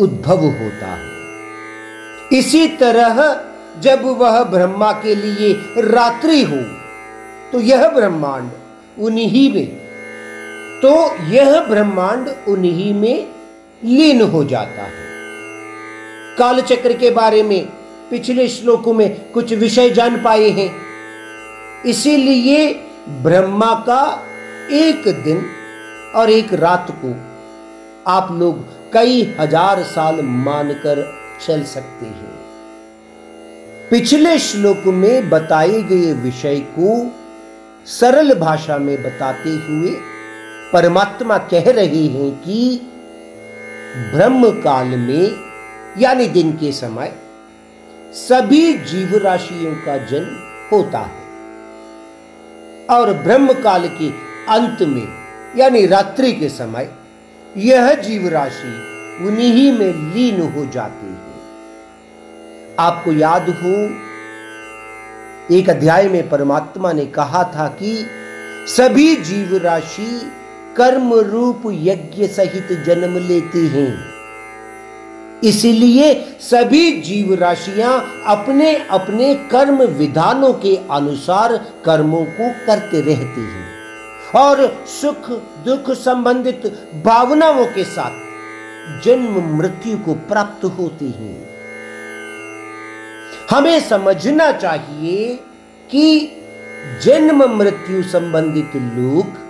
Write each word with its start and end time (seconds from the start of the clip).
उद्भव 0.00 0.44
होता 0.44 0.86
है। 0.86 2.38
इसी 2.38 2.66
तरह 2.68 3.18
जब 3.80 4.04
वह 4.18 4.42
ब्रह्मा 4.42 4.92
के 4.92 5.14
लिए 5.14 5.52
रात्रि 5.82 6.42
हो 6.42 6.62
तो 7.52 7.60
यह 7.60 7.88
ब्रह्मांड 7.88 8.50
उन्हीं 8.98 9.52
में 9.54 9.66
तो 10.82 10.92
यह 11.26 11.60
ब्रह्मांड 11.60 12.28
उन्हीं 12.48 12.92
में 12.94 13.26
लीन 13.84 14.22
हो 14.22 14.44
जाता 14.44 14.82
है। 14.82 15.04
कालचक्र 16.38 16.92
के 16.92 17.10
बारे 17.10 17.42
में 17.42 17.68
पिछले 18.10 18.48
श्लोकों 18.48 18.94
में 18.94 19.30
कुछ 19.32 19.52
विषय 19.52 19.90
जान 19.90 20.22
पाए 20.22 20.48
हैं। 20.50 20.70
इसीलिए 21.86 22.68
ब्रह्मा 23.22 23.72
का 23.88 24.02
एक 24.72 25.08
दिन 25.24 25.44
और 26.14 26.30
एक 26.30 26.52
रात 26.54 26.86
को 26.90 27.14
आप 28.06 28.28
लोग 28.32 28.58
कई 28.92 29.22
हज़ार 29.38 29.82
साल 29.82 30.20
मानकर 30.22 31.02
चल 31.46 31.62
सकते 31.64 32.06
हैं। 32.06 32.34
पिछले 33.90 34.38
श्लोक 34.38 34.84
में 34.94 35.28
बताए 35.30 35.80
गए 35.82 36.12
विषय 36.12 36.58
को 36.74 36.90
सरल 37.90 38.34
भाषा 38.34 38.76
में 38.78 38.96
बताते 39.02 39.50
हुए 39.66 39.90
परमात्मा 40.72 41.38
कह 41.50 41.70
रहे 41.70 42.04
हैं 42.06 42.30
कि 42.40 42.58
ब्रह्म 44.14 44.50
काल 44.62 44.86
में, 44.86 45.30
यानी 45.98 46.26
दिन 46.28 46.52
के 46.52 46.70
समय, 46.72 47.12
सभी 48.12 48.72
जीव 48.84 49.16
राशियों 49.16 49.74
का 49.76 49.96
जन्म 50.06 50.36
होता 50.72 50.98
है। 50.98 51.24
और 52.90 53.12
ब्रह्म 53.14 53.52
काल 53.62 53.88
के 53.98 54.08
अंत 54.52 54.82
में, 54.88 55.06
यानी 55.56 55.86
रात्रि 55.86 56.32
के 56.32 56.48
समय 56.48 56.90
यह 57.56 57.94
जीव 57.94 58.28
राशि 58.28 58.72
उन्हीं 59.26 59.72
में 59.72 60.14
लीन 60.14 60.40
हो 60.40 60.66
जाती 60.66 61.06
है। 61.06 61.36
आपको 62.78 63.12
याद 63.12 63.48
हो, 63.48 63.74
एक 65.56 65.70
अध्याय 65.70 66.08
में 66.08 66.28
परमात्मा 66.28 66.92
ने 66.92 67.06
कहा 67.06 67.44
था 67.44 67.68
कि 67.68 68.06
सभी 68.68 69.16
जीव 69.16 69.56
राशि 69.56 70.32
कर्म 70.76 71.14
रूप 71.14 71.62
यज्ञ 71.66 72.26
सहित 72.26 72.84
जन्म 72.86 73.18
लेती 73.18 73.66
हैं। 73.66 74.04
इसलिए 75.44 76.14
सभी 76.40 77.00
जीव 77.00 77.34
राशियाँ 77.34 78.22
अपने 78.26 78.76
अपने 78.90 79.34
कर्म 79.34 79.82
विधानों 79.82 80.52
के 80.52 80.76
अनुसार 80.90 81.56
कर्मों 81.84 82.24
को 82.24 82.66
करते 82.66 83.00
रहती 83.00 83.40
हैं। 83.40 83.75
और 84.34 84.84
सुख 84.86 85.30
दुख 85.64 85.90
संबंधित 85.90 86.66
भावनाओं 87.04 87.66
के 87.66 87.84
साथ 87.84 88.26
जन्म 89.04 89.56
मृत्यु 89.56 89.98
को 89.98 90.14
प्राप्त 90.14 90.64
होती 90.64 91.06
हैं। 91.06 91.48
हमें 93.50 93.80
समझना 93.80 94.52
चाहिए 94.52 95.34
कि 95.90 96.32
जन्म 97.02 97.58
मृत्यु 97.58 98.02
संबंधित 98.02 98.76
लोग 98.76 99.46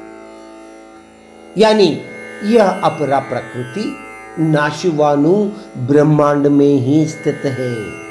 यानी 1.59 2.01
यह 2.45 2.69
अपरा 2.69 3.19
प्रकृति, 3.19 3.97
नाशवानु 4.39 5.53
ब्रह्मांड 5.77 6.47
में 6.47 6.77
ही 6.77 7.07
स्थित 7.07 7.41
है। 7.45 8.07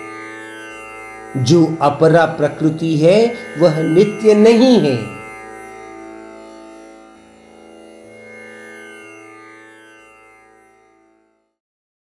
जो 1.44 1.78
अपरा 1.82 2.26
प्रकृति 2.26 2.98
है, 2.98 3.34
वह 3.60 3.84
नित्य 3.84 4.34
नहीं 4.34 4.80
है। 4.80 5.15